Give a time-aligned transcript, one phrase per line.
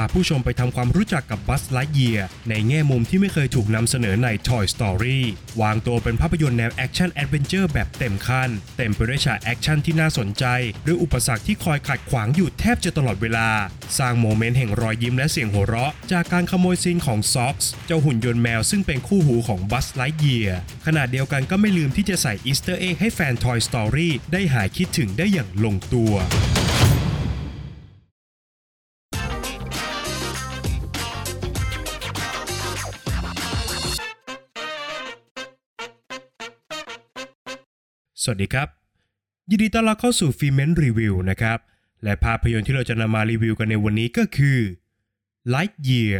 [0.00, 5.18] าผู้ชมไปทำความรู้จักกับ Buzz Lightyear ในแง่มุมที่ไม่เคยถูกนำเสนอใน Toy Story
[5.60, 10.44] วางตัวเป็นภาพยนตร์แนว action adventure แบบเต็มขั้น เต็มไปด้วยฉากแอคชั่นที่น่าสนใจ
[10.84, 13.48] หรืออุปสรรคที่คอยขัดขวางอยู่แทบจะตลอดเวลา
[13.98, 17.56] สร้าง moment แห่งรอยยิ้มและเสียงหัวเราะ จากการขโมยซีนของ Sox
[17.86, 20.52] เจ้าหุ่นยนต์แมวซึ่งเป็นคู่หูของ Buzz Lightyear
[20.86, 26.14] ขณะเดียวกันก็ไม่ลืมที่จะใส่ Easter Egg ให้แฟน Toy Story ได้หายคิดถึงได้อย่างลงตัว
[38.30, 38.68] วัสดีครับ
[39.50, 41.58] ยินดีต้อนรับเข้าสู่ฟิเมนรีวิวนะครับ
[42.04, 44.58] และภาพยนตร์ที่เราจะนำมารีวิวกันในวันนี้ก็คือ
[45.54, 46.18] Lightyear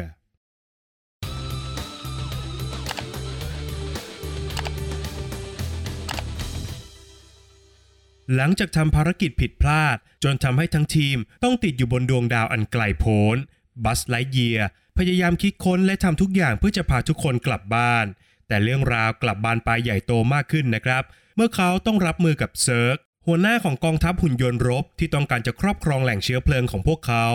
[8.35, 13.37] หลังจากทำภารกิจผิดพลาด จนทำให้ทั้งทีมต้องติดอยู่บนดวงดาวอันไกลโพ้น
[13.85, 14.61] Buzz Lightyear
[14.99, 18.07] พยายามคิดค้นและทำทุกอย่างเพื่อจะพาทุกคนกลับบ้าน
[18.49, 21.03] แต่เรื่องราวกลับบานปลายใหญ่โตมากขึ้นนะครับ
[21.41, 27.27] เมื่อเขาต้องรับมือกับ Zurg หัวหน้าของกองทัพหุ่นยนต์รบที่ต้องการจะครอบครองแหล่งเชื้อเพลิงของพวกเขา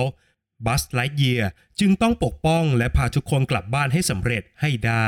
[0.65, 1.43] Buzz Lightyear
[1.79, 5.07] จึงต้องปกป้องและพาทุกคนกลับบ้านให้สำเร็จให้ได้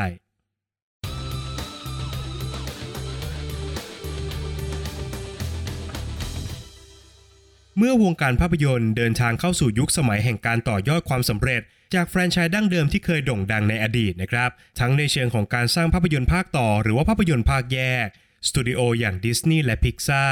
[7.77, 11.61] เมื่อวงการภาพยนตร์เดินทางเข้าสู่ยุคสมัยแห่งการต่อยอดความสำเร็จ
[11.93, 18.07] จากแฟรนไชส์ดั้งเดิมที่เคยโด่งดังในอดีตนะครับ ทั้งในเชิงของการสร้างภาพยนตร์ภาคต่อหรือว่าภาพยนตร์ภาคแยก
[18.47, 20.23] สตูดิโออย่างดิสนีย์และพิกซา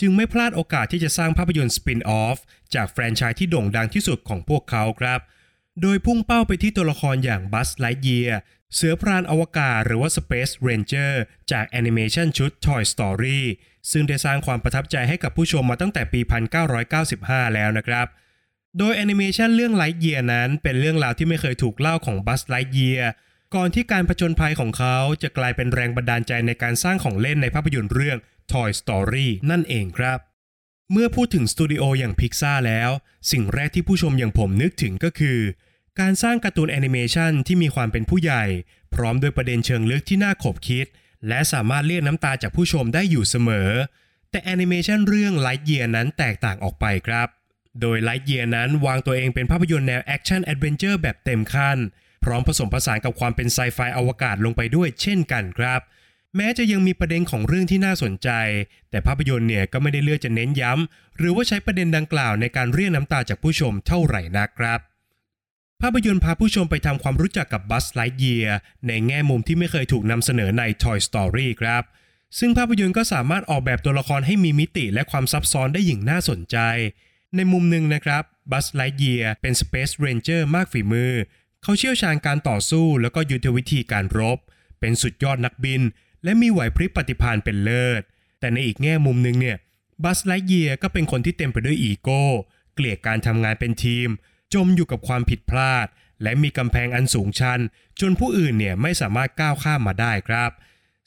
[0.00, 2.38] จึงไม่พลาดโอกาสที่จะสร้างภาพยนตร์ spin-off
[2.74, 5.20] จากแฟรนไชส์ที่โด่งดังที่สุดของพวกเขาครับ
[5.82, 8.30] โดยพุ่งเป้าไปที่ตัวละครอย่าง Buzz Lightyear
[8.74, 11.12] เสือพรานอวกาศหรือว่า Space Ranger
[11.52, 13.40] จากแอนิเมชันชุด Toy Story
[13.90, 16.20] ซึ่งได้สร้างความประทับใจให้กับผู้ชมมาตั้งแต่ปี
[16.82, 18.06] 1995 แล้วนะครับ
[18.78, 23.00] โดยแอนิเมชันเรื่อง Lightyear นั้นเป็นเรื่องราวที่ไม่เคยถูกเล่าของ Buzz Lightyear
[23.54, 28.18] ก่อนที่การผจญภัยของเขาจะกลายเป็นแรงบันดาลใจในการสร้างของเล่นในภาพยนตร์เรื่อง
[28.52, 30.18] Toy Story นั่นเองครับ
[30.92, 32.90] เมื่อพูดถึงสตูดิโออย่างพิกซาแล้ว
[33.30, 35.38] สิ่งแรกที่ผู้ชมอย่างผมนึกถึงก็คือ
[36.00, 38.44] การสร้างการ์ตูนแอนิเมชันที่มีความเป็นผู้ใหญ่
[38.94, 40.86] พร้อมด้วยประเด็นเชิงลึกที่น่าขบคิด
[41.28, 43.70] และสามารถเรียกน้ำตาจากผู้ชมได้อยู่เสมอ
[44.30, 47.28] แต่แอนิเมชันเรื่อง Lightyear นั้นแตกต่างออกไปครับ
[47.80, 51.78] โดย Lightyear นั้นวางตัวเองเป็นภาพยนตร์แนว action adventure แบบเต็มขั้น
[52.24, 55.80] พร้อมผสมผสานกับความเป็นไซไฟอวกาศลงไปด้วยเช่นกันครับ
[56.36, 58.28] แม้จะยังมีประเด็นของเรื่องที่น่าสนใจ
[58.90, 64.80] แต่ภาพยนตร์เนี่ยก็ไม่ได้เลือกจะเน้นย้ำ หรือว่าใช้ประเด็นดังกล่าวในการเรียกน้ำตาจากผู้ชมเท่าไหร่นักครับ
[65.82, 68.46] ภาพยนตร์พาผู้ชมไปทำความรู้จักกับ Buzz Lightyear
[68.86, 71.82] ในแง่มุมที่ไม่เคยถูกนำเสนอใน Toy Story ครับ
[72.38, 76.56] ซึ่งภาพยนตร์ก็สามารถออกแบบตัวละครให้มีมิติและความซับซ้อนได้อย่างน่าสนใจ
[77.36, 81.12] ในมุมหนึ่งนะครับ Buzz Lightyear เป็น Space Ranger มากฝีมือ
[81.66, 84.38] เขาเชี่ยวชาญการต่อสู้แล้วก็ยุทธวิธีการรบ
[84.80, 85.82] เป็นสุดยอดนักบิน
[86.24, 88.02] และมีไหวพริบปฏิภาณเป็นเลิศ
[88.40, 89.56] แต่ในอีกแง่มุมหนึ่งเนี่ย
[90.02, 92.24] Buzz Lightyear ก็เป็นคนที่เต็มไปด้วยอีโก้
[92.74, 94.08] เกลียดการทำงานเป็นทีม
[94.54, 95.86] จมอยู่กับความผิดพลาด
[96.22, 97.60] และมีกำแพงอันสูงชัน
[98.00, 100.50] จนผู้อื่นเนี่ยไม่สามารถก้าวข้ามมาได้ครับ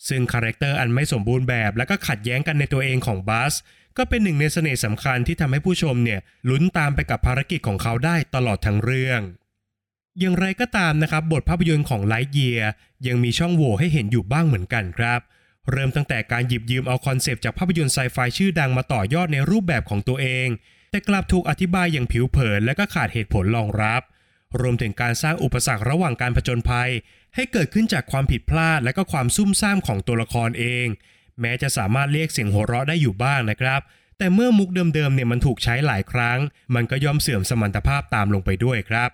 [0.07, 3.53] ซึ่ง character อันไม่สมบูรณ์แบบและก็ขัดแย้งกันในตัวเองของ Buzz
[3.97, 6.19] ก็เป็นหนึ่งในเสน่ห์สำคัญที่ทำให้ผู้ชมเนี่ย
[6.49, 9.21] ลุ้นตามไปกับภารกิจของเขาได้ตลอดทั้งเรื่อง
[10.19, 12.61] อย่างไรก็ตามนะครับบทภาพยนตร์ของ Lightyear
[13.07, 15.19] ยังมีช่องโหว่ให้เห็นอยู่บ้างเหมือนกันครับ
[15.71, 20.47] เริ่มตั้งแต่การหยิบยืมเอา concept จากภาพยนตร์ไซไฟชื่อดังมาต่อยอดในรูปแบบของตัวเอง
[20.91, 24.01] แต่กลับถูกอธิบายอย่างผิวเผินและก็ขาดเหตุผลรองรับ
[24.61, 26.89] รวมถึงการสร้างอุปสรรคระหว่างการผจญภัย
[27.35, 30.87] ให้เกิดขึ้นจากความผิดพลาดและก็ความซุ่มซ่ามของตัวละครเอง
[31.41, 33.81] แม้จะสามารถเรียกเสียงหัวเราะได้อยู่บ้างนะครับ
[34.17, 36.39] แต่เมื่อมุกเดิมๆเนี่ยมันถูกใช้หลายครั้ง
[36.75, 39.09] มันก็ย่อมเสื่อมสมรรถภาพตามลงไปด้วยครับ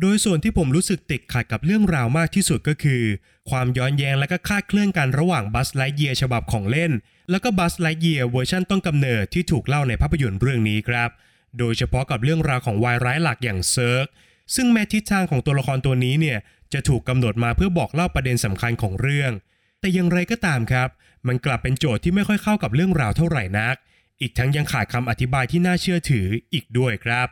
[0.00, 3.02] โดยส่วนที่ผมรู้สึกติดขัดกับเรื่องราวมากที่สุดก็คือ
[3.50, 6.92] ความย้อนแย้งและก็คาดเคลื่อนกันระหว่างบัสไลเยียฉบับของเล่น
[7.30, 11.10] แล้วก็บัสไลเยียเวอร์ชันต้นกำเนิดที่ถูกเล่าในภาพยนตร์เรื่องนี้ครับ
[11.58, 14.06] โดยเฉพาะกับเรื่องราวของวายร้ายหลักอย่างเซิร์ก
[14.54, 16.38] ซึ่งแม้ทิศทางของตัวละครตัวนี้เนี่ย
[16.72, 19.32] จะถูกกำหนดมาเพื่อบอกเล่าประเด็นสำคัญของเรื่อง
[19.80, 20.88] แต่อย่างไรก็ตามครับ
[21.26, 23.76] มันกลับเป็นโจทย์ที่ไม่ค่อยเข้ากับเรื่องราวเท่าไหร่นัก
[24.20, 27.28] อีกทั้งยังขาดคำอธิบายที่น่าเชื่อถืออีกด้วยครับ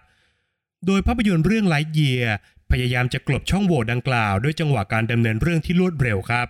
[0.87, 2.25] โดยภาพยนตร์เรื่องไลท์เยีย
[2.71, 6.47] พยายามจะกลบช่องโหว่ดังกล่าวด้วยจังหวะการดำเนินเรื่องที่รวดเร็วครับ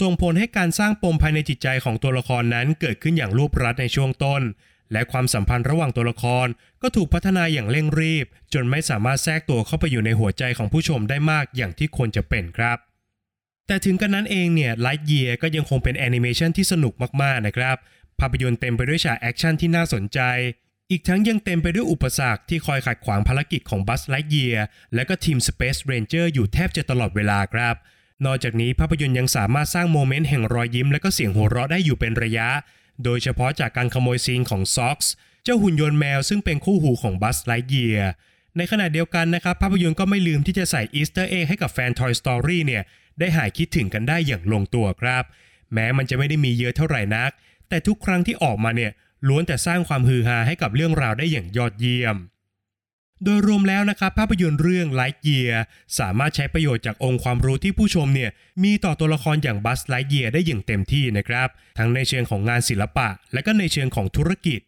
[0.00, 4.42] ส่งผลให้การสร้างปมภายในจิตใจของตัวละครนั้นเกิดขึ้นอย่างรวบรัดในช่วงต้น
[4.92, 6.46] และความสัมพันธ์ระหว่างตัวละคร
[6.82, 12.78] ก็ถูกพัฒนาอย่างเร่งรีบ จนไม่สามารถแทรกตัวเข้าไปอยู่ในหัวใจของผู้ชมได้มากอย่างที่ควรจะเป็นครับ
[13.66, 16.92] แต่ถึงกระนั้นเองเนี่ย Lightyear ก็ยังคงเป็นแอนิเมชันที่สนุก
[17.22, 17.76] มากๆนะครับ
[18.20, 20.20] ภาพยนตร์เต็มไปด้วยฉากแอคชั่นที่น่าสนใจ
[20.90, 27.74] อีกทั้งยังเต็มไปด้วยอุปสรรคที่คอยขัดขวางภารกิจของ Buzz Lightyear และก็ทีม Space Ranger อยู่แทบจะตลอดเวลาครับ
[28.24, 32.48] นอกจากนี้ภาพยนตร์ยังสามารถสร้าง moment แห่งรอยยิ้มและก็เสียงหัวเราะได้อยู่เป็นระยะ
[33.04, 35.12] โดยเฉพาะจากการขโมยซีนของซ็อกส์
[35.44, 38.10] เจ้าหุ่นยนต์แมวซึ่งเป็นคู่หูของ Buzz Lightyear
[38.56, 42.82] ในขณะเดียวกันนะครับ ภาพยนตร์ก็ไม่ลืมที่จะใส่ Easter Egg ให้กับแฟน Toy Story เนี่ย
[43.18, 45.24] ได้หายคิดถึงกันได้อย่างลงตัวครับ
[45.72, 47.30] แม้มันจะไม่ได้มีเยอะเท่าไหร่นัก
[47.68, 48.92] แต่ทุกครั้งที่ออกมาเนี่ย
[49.28, 52.16] ล้วนแต่สร้างความฮือฮาให้กับเรื่องราวได้อย่างยอดเยี่ยม
[53.24, 55.52] โดยรวมแล้วนะครับภาพยนตร์เรื่อง Lightyear
[55.98, 58.30] สามารถใช้ประโยชน์จากองค์ความรู้ที่ผู้ชมเนี่ย
[58.64, 61.48] มีต่อตัวละครอย่าง Buzz Lightyear ได้อย่างเต็มที่นะครับ
[61.78, 64.60] ทั้งในเชิงของงานศิลปะ และก็ในเชิงของธุรกิจ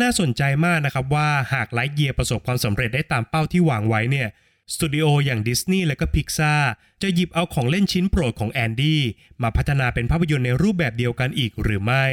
[0.00, 4.28] น่าสนใจมากนะครับว่าหาก Lightyear ประสบความสำเร็จได้ตามเป้าที่วางไว้เนี่ย
[4.74, 6.54] สตูดิโออย่างดิสนีย์และก็พิกซา
[7.02, 9.02] จะหยิบเอาของเล่นชิ้นโปรดของ Andy
[9.42, 12.04] มาพัฒนาเป็นภาพยนตร์ในรูปแบบเดียวกันอีกหรือไม่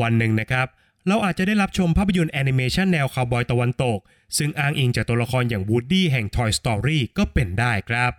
[0.00, 0.66] วันหนึ่งนะครับ
[1.08, 3.98] เราอาจจะได้รับชมภาพยนตร์แอนิเมชันแนวคาวบอยตะวันตก
[4.38, 8.12] ซึ่งอ้างอิงจากตัวละครอย่าง Woody แห่ง Toy Story ก็เป็นได้ครับ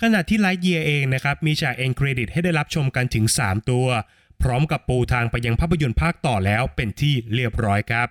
[0.00, 3.86] ขณะที่ Lightyear เองนะครับมีฉากเอ็นเครดิตให้ได้รับชมกันถึง 3 ตัว
[4.42, 8.08] พร้อมกับปูทางไปยังภาพยนตร์ภาคต่อแล้วเป็นที่เรียบร้อยครับ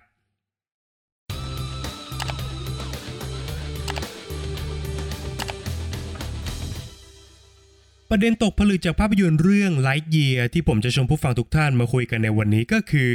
[8.09, 13.13] ประเด็นตกผลึกจากภาพยนตร์เรื่อง Lightyear ที่ผมจะชวนผู้ฟังทุกท่านมาคุยกันในวันนี้ก็คือ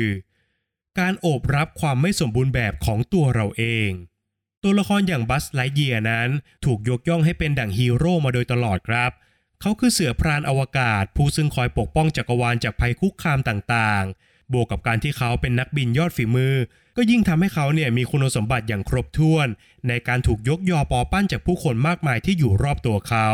[1.01, 3.91] การโอบรับความไม่สมบูรณ์แบบของตัวเราเอง
[4.63, 6.29] ตัวละครอย่าง Buzz Lightyear นั้น
[6.65, 9.11] ถูกยกย่องให้เป็นดั่งฮีโร่มาโดยตลอดครับ
[9.61, 16.55] เขาคือเสือพรานอวกาศ ผู้ซึ่งคอยปกป้องจักรวาลจากภัยคุกคามต่างๆ บวกกับการที่เขาเป็นนักบินยอดฝีมือ
[16.97, 19.49] ก็ยิ่งทำให้เขาเนี่ยมีคุณสมบัติอย่างครบถ้วน
[19.89, 23.29] ในการถูกยกยอปอปั้นจากผู้คนมากมายที่อยู่รอบตัวเขา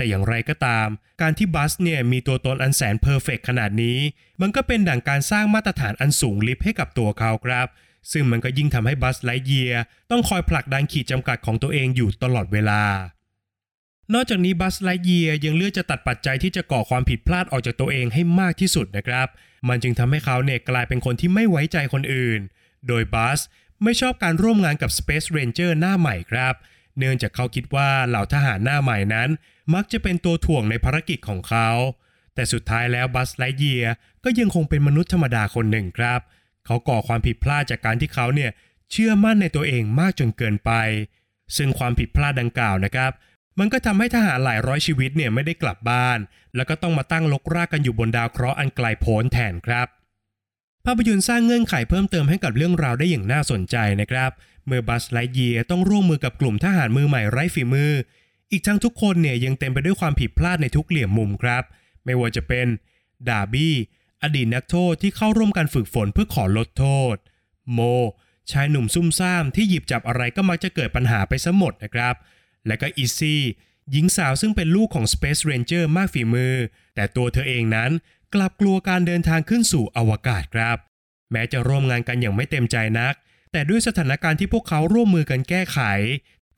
[0.00, 0.88] แต่อย่างไรก็ตาม
[1.20, 3.98] การที่ Buzz เนี่ยมีตัวตนอันแสน perfect ขนาดนี้
[4.40, 7.66] มันก็เป็นดั่งการสร้างมาตรฐานอันสูงลิ่วให้กับตัวเขาครับ
[8.12, 9.72] ซึ่งมันก็ยิ่งทำให้บัสไลเยีย
[10.10, 12.82] ต้องคอยผลักดันขีดจำกัดของตัวเองอยู่ตลอดเวลา
[14.14, 19.28] นอกจากนี้บัสไลเยียยังเลือกจะตัดปัจจัยที่จะก่อความผิดพลาดออกจากตัวเองให้มากที่สุดนะครับ
[19.68, 22.40] มันจึงทำให้เขาเนี่ยกลายเป็นคนที่ไม่ไว้ใจคนอื่น
[22.88, 23.40] โดยบัส
[23.84, 26.54] ไม่ชอบการร่วมงานกับ Space Ranger หน้าใหม่ครับ
[26.98, 29.28] เนื่องจากเขาคิดว่าเหล่าทหารหน้าใหม่นั้น
[29.74, 31.68] มักจะเป็นตัวถ่วงในภารกิจของเขา
[32.34, 33.84] แต่สุดท้ายแล้วบัสไลเยีย
[34.24, 36.20] ก็ยังคงเป็นมนุษย์ธรรมดาคนหนึ่งครับ
[36.66, 38.50] เขาก่อความผิดพลาดจากการที่เขาเนี่ย
[38.90, 40.72] เชื่อมั่นในตัวเองมากจนเกินไป
[41.56, 43.12] ซึ่งความผิดพลาดดังกล่าวนะครับ
[43.58, 46.18] มันก็ทำให้ทหารหลายร้อยชีวิตเนี่ยไม่ได้กลับบ้าน
[46.56, 49.86] แล้วก็ต้องมาตั้งลกรากกันอยู่บนดาวเคราะห์อันไกลโพ้นแทนครับ
[50.84, 54.30] ภาพยนตร์สร้างเงื่อนไขเพิ่มเติมให้กับเรื่องราวได้อย่างน่าสนใจนะครับ
[54.66, 57.92] เมื่อบัสไลเยียต้องร่วมมือกับกลุ่มทหารมือใหม่ไร้ฝีมือ
[58.50, 61.62] อีกทั้งทุกคนเนี่ยยังเต็มไปด้วยความผิดพลาดในทุกเหลี่ยมมุมครับ
[62.04, 62.66] ไม่ว่าจะเป็น
[63.28, 63.74] Darby
[64.22, 67.16] อดีตนักโทษที่เข้าร่วมการฝึกฝนเพื่อขอลดโทษ
[67.72, 67.80] Mo
[68.50, 72.14] ชายหนุ่มซุ่มซ่ามที่หยิบจับอะไรก็มักจะเกิดปัญหาไปซะหมดนะครับ
[72.66, 73.42] และก็ Izzy
[73.90, 76.54] หญิงสาวซึ่งเป็นลูกของ Space Ranger มากฝีมือ
[76.94, 77.90] แต่ตัวเธอเองนั้น
[78.34, 80.76] กลับกลัวการเดินทางขึ้นสู่อวกาศครับ
[81.32, 83.14] แม้จะร่วมงานกันอย่างไม่เต็มใจนัก
[83.52, 85.78] แต่ด้วยสถานการณ์ที่พวกเขาร่วมมือกันแก้ไข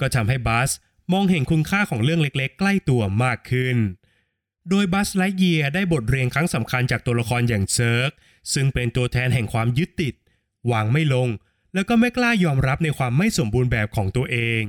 [0.00, 0.70] ก็ทำให้ Buzz
[1.12, 3.76] มองเห็นคุณค่าของเรื่องเล็กๆ ใกล้ตัวมากขึ้น
[4.70, 8.10] โดย Buzz Lightyear ได้บทเรียนครั้งสำคัญจากตัวละครอย่าง Zurg
[8.54, 10.14] ซึ่งเป็นตัวแทนแห่งความยึดติด
[10.70, 11.28] วางไม่ลง
[11.74, 14.62] แล้วก็ไม่กล้ายอมรับในความไม่สมบูรณ์แบบของตัวเอง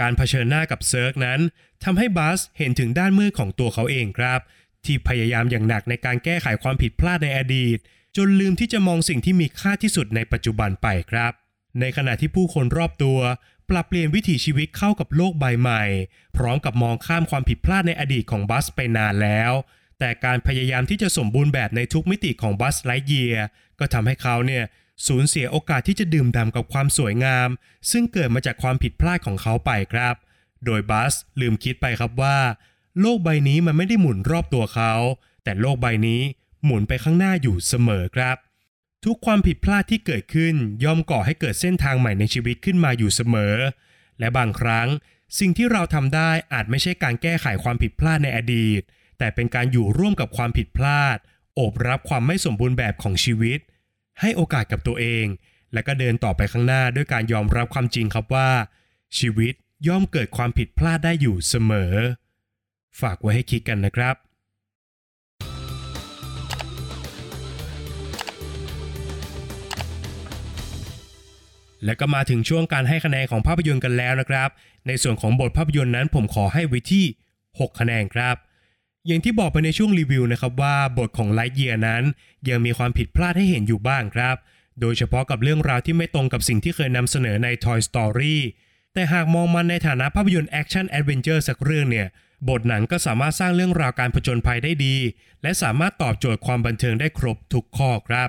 [0.00, 1.40] การเผชิญหน้ากับ Zurg นั้น
[1.84, 4.40] ทำให้ Buzz เห็นถึงด้านมืดของตัวเขาเองครับ
[4.84, 7.78] ที่พยายามอย่างหนักในการแก้ไขความผิดพลาดในอดีต
[8.16, 11.32] จนลืมที่จะมองสิ่งที่มีค่าที่สุดในปัจจุบันไปครับ
[11.80, 13.18] ในขณะที่ผู้คนรอบตัว
[13.70, 15.84] ปรับเปลี่ยนวิถีชีวิตเข้ากับโลกใบใหม่
[16.36, 19.52] พร้อมกับมองข้ามความผิดพลาดในอดีตของบัสไปนานแล้ว
[19.98, 23.36] แต่การพยายามที่จะสมบูรณ์แบบในทุกมิติของบัสไลเยีย
[23.78, 24.64] ก็ทำให้เขาเนี่ย
[25.06, 27.48] สูญเสียโอกาสที่จะดื่มด่ำกับความสวยงาม
[27.90, 30.14] ซึ่งเกิดมาจากความผิดพลาดของเขาไปครับ
[30.64, 32.38] โดยบัสลืมคิดไปครับว่า
[33.00, 34.92] โลกใบนี้มันไม่ได้หมุนรอบตัวเขา
[35.44, 36.20] แต่โลกใบนี้
[36.64, 38.36] หมุนไปข้างหน้าอยู่เสมอครับ
[39.04, 43.56] ทุกความผิดพลาดที่เกิดขึ้นย่อมก่อให้เกิดเส้นทางใหม่ในชีวิตขึ้นมาอยู่เสมอ
[44.18, 44.88] และบางครั้ง
[45.38, 48.80] สิ่งที่เราทำได้อาจไม่ใช่การแก้ไขความผิดพลาดในอดีต
[49.18, 51.16] แต่เป็นการอยู่ร่วมกับความผิดพลาด
[51.54, 53.58] โอบรับความไม่สมบูรณ์แบบของชีวิต
[54.20, 55.26] ให้โอกาสกับตัวเอง
[55.72, 58.50] และก็เดินต่อไปข้างหน้าด้วยการยอมรับความจริงครับว่า
[59.18, 59.54] ชีวิต
[59.88, 61.94] ย่อมเกิดความผิดพลาดได้อยู่เสมอ
[63.00, 64.14] ฝากไว้ให้คิดกันนะครับ
[71.84, 74.48] และก็มาถึงช่วงการให้คะแนนของภาพยนตร์กันแล้วนะครับ
[74.86, 77.04] ในส่วนของบทภาพยนตร์นั้นผมขอให้ไว้ที่
[77.42, 78.36] 6 คะแนนครับ
[79.06, 82.02] อย่างที่บอกไปในช่วงรีวิวนะครับว่าบทของ Lightyear นั้น
[82.48, 84.36] ยังมีความผิดพลาดให้เห็นอยู่บ้างครับ
[84.80, 88.36] โดยเฉพาะกับเรื่องราวที่ไม่ตรงกับสิ่งที่เคยนำเสนอใน Toy Story
[88.94, 92.06] แต่หากมองมันในฐานะภาพยนตร์แอคชั่น adventure สักเรื่องเนี่ย
[92.48, 94.96] บทหนังก็สามารถสร้างเรื่องราวการผจญภัยได้ดี
[95.42, 98.28] และสามารถตอบโจทย์ความบันเทิงได้ครบทุกข้อครับ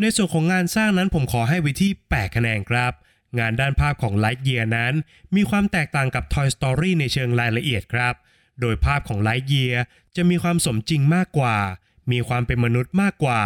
[0.00, 2.92] ในส่วนของงานสร้างนั้นผมขอให้ไว้ที่ 8 คะแนนครับ
[3.38, 4.94] งานด้านภาพของ Lightyear นั้น
[5.36, 8.14] มีความแตกต่างกับ Toy Story ในเชิงรายละเอียดครับ
[8.60, 9.74] โดยภาพของ Lightyear
[10.16, 11.56] จะมีความสมจริงมากกว่า
[12.12, 13.40] มีความเป็นมนุษย์มากกว่า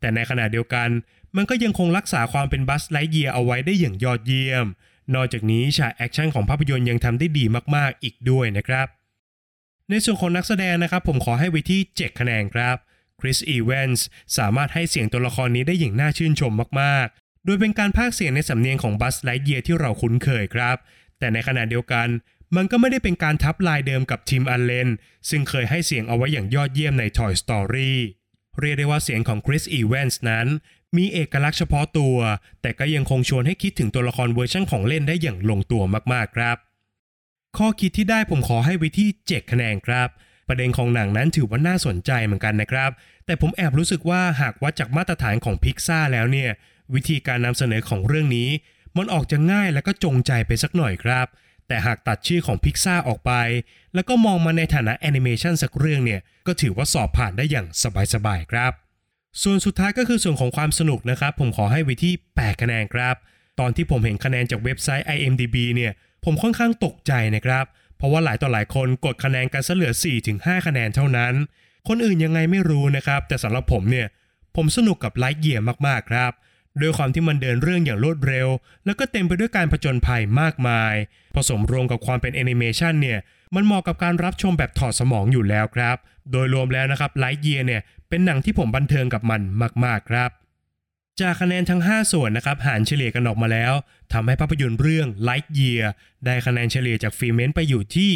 [0.00, 0.88] แต่ในขณะเดียวกัน
[1.36, 4.66] มันก็ยังคงรักษาความเป็น Buzz Lightyear เอาไว้ได้อย่างยอดเยี่ยม
[5.14, 7.44] นอกจากนี้ฉากแอคชั่นของภาพยนตร์ยังทำได้ดี
[7.76, 8.86] มากๆอีกด้วยนะครับ
[9.90, 12.76] ในส่วนของนักแสดงนะครับ ผมขอให้ไว้ที่ 7 คะแนนครับ
[13.20, 14.06] Chris Evans
[14.38, 20.76] สามารถให้เสียงตัวละครนี้ได้อย่างน่าชื่นชมมากๆ โดยเป็นการพากย์เสียงในสำเนียงของ Buzz Lightyear ที่เราคุ้นเคยครับ
[21.18, 22.08] แต่ในขณะเดียวกัน
[22.56, 24.88] มันก็ไม่ได้เป็นการทับลายเดิมกับ Tim Allen
[25.30, 27.92] ซึ่งเคยให้เสียงเอาไว้อย่างยอดเยี่ยมใน Toy Story
[28.60, 30.46] เรียกได้ว่าเสียงของ Chris Evans นั้น
[30.96, 32.16] มีเอกลักษณ์เฉพาะตัว
[32.62, 35.82] แต่ก็ยังคงชวนให้คิดถึงตัวละครเวอร์ชันของเล่นได้อย่างลงตัว
[36.12, 36.56] มากๆครับ
[37.58, 40.08] ข้อคิดที่ได้ผมขอให้ไว้ที่ 7 คะแนนครับ
[40.48, 42.90] ประเด็นของหนังนั้นถือว่าน่าสนใจเหมือนกันนะครับ
[43.26, 46.50] แต่ผมแอบรู้สึกว่าหากวัดจากมาตรฐานของพิกซ่าแล้วเนี่ย
[46.94, 48.48] วิธีการนำเสนอของเรื่องนี้
[48.96, 51.26] มันออกจะง่ายและก็จงใจไปสักหน่อยครับ
[51.68, 53.32] แต่หากตัดชื่อของพิกซ่าออกไป
[53.94, 57.66] แล้วก็มองมาในฐานะแอนิเมชันสักเรื่องเนี่ย ก็ถือว่าสอบผ่านได้อย่าง
[58.14, 58.72] สบายๆครับ
[59.42, 63.16] ส่วนสุดท้ายก็คือส่วนของความสนุกนะครับ ผมขอให้ไว้ที่ 8 คะแนนครับ
[63.60, 65.92] ตอนที่ผมเห็นคะแนนจากเว็บไซต์ IMDb เนี่ย
[66.24, 67.64] ผมค่อนข้างตกใจนะครับ
[67.98, 69.92] เพราะว่าหลายต่อหลายคนกดคะแนนกันเหลือ
[70.30, 71.34] 4-5 คะแนนเท่านั้น
[71.88, 74.06] คนอื่นยังไงไม่รู้นะครับ แต่สำหรับผมเนี่ย
[74.56, 76.32] ผมสนุกกับ Lightyear มากๆครับ
[76.80, 78.48] ด้วยความที่มันเดินเรื่องอย่างรวดเร็ว
[78.84, 80.94] แล้วก็เต็มไปด้วยการผจญภัยมากมาย
[81.34, 83.18] ผสมรวมกับความเป็นแอนิเมชันเนี่ย
[83.54, 85.96] มันเหมาะกับการรับชมแบบถอดสมองอยู่แล้วครับ
[86.32, 89.40] โดยรวมแล้วนะครับ Lightyear เนี่ย เป็นหนังที่ผมบันเทิงกับมัน
[89.84, 90.30] มาก ๆ ครับ
[91.20, 93.72] จากคะแนนทั้ง 5 ส่วนนะครับหารเฉลี่ยกันออกมาแล้ว
[94.12, 95.84] ทำให้ภาพยนตร์เรื่อง Lightyear
[96.24, 98.12] ได้คะแนนเฉลี่ยจากฟีเมนต์ไปอยู่ที่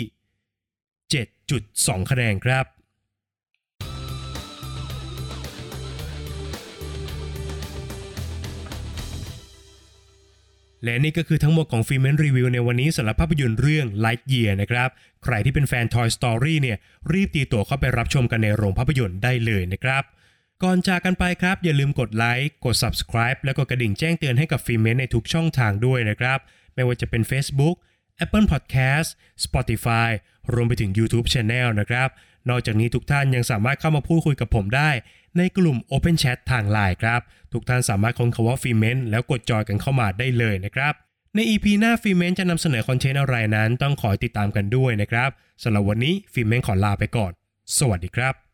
[1.18, 2.64] 7.2 คะแนนครับ
[10.85, 14.88] และนี่ก็คือทั้งหมดของฟิเมนรีวิวในวันนี้สำหรับภาพยนตร์เรื่อง Lightyear นะครับ
[15.25, 16.76] ใครที่เป็นแฟน Toy Story เนี่ย
[17.12, 20.04] รีบตีตั๋วเข้าไปรับชมกันในโรงภาพยนตร์ได้เลยนะครับ
[20.66, 26.38] ก่อนจากกันไปครับ อย่าลืมกดไลค์กด Subscribe และกดกระดิ่งแจ้งเตือนให้กับฟิเมนในทุกช่องทางด้วยนะครับ
[26.75, 27.76] ไม่ว่าจะเป็น Facebook
[28.25, 29.09] Apple Podcast
[29.45, 30.09] Spotify
[30.52, 32.09] รวมไปถึง YouTube Channel นะครับ
[32.49, 34.90] นอกจากนี้ทุกท่านยังสามารถเข้ามาพูดคุยกับผมได้
[35.37, 37.21] ในกลุ่ม Open Chat ทางไลน์ครับ
[37.52, 40.92] ทุกท่านสามารถค้นคำว่าฟิเมนแล้วกดจอยกันเข้ามาได้เลยนะครับ
[41.35, 45.31] ใน EP หน้าฟิเมนจะนำเสนอคอนเทนต์อะไรนั้น ต้องขอติดตามกันด้วยนะครับ
[45.62, 47.33] สำหรับวันนี้ฟิเมนขอลาไปก่อน
[47.78, 48.51] สวัสดีครับ